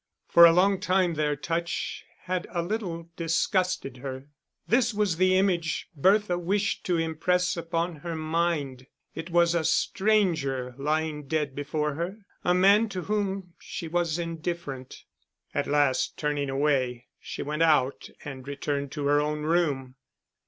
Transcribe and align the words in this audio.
For 0.27 0.45
a 0.47 0.51
long 0.51 0.79
time 0.79 1.13
their 1.13 1.35
touch 1.35 2.05
had 2.23 2.47
a 2.49 2.63
little 2.63 3.11
disgusted 3.15 3.97
her. 3.97 4.25
This 4.67 4.95
was 4.95 5.17
the 5.17 5.37
image 5.37 5.89
Bertha 5.95 6.39
wished 6.39 6.83
to 6.87 6.97
impress 6.97 7.55
upon 7.55 7.97
her 7.97 8.15
mind. 8.15 8.87
It 9.13 9.29
was 9.29 9.53
a 9.53 9.63
stranger 9.63 10.73
lying 10.79 11.27
dead 11.27 11.53
before 11.53 11.93
her, 11.93 12.17
a 12.43 12.55
man 12.55 12.89
to 12.89 13.03
whom 13.03 13.53
she 13.59 13.87
was 13.87 14.17
indifferent. 14.17 15.03
At 15.53 15.67
last 15.67 16.17
turning 16.17 16.49
away, 16.49 17.05
she 17.19 17.43
went 17.43 17.61
out 17.61 18.09
and 18.25 18.47
returned 18.47 18.91
to 18.93 19.05
her 19.05 19.21
own 19.21 19.43
room. 19.43 19.97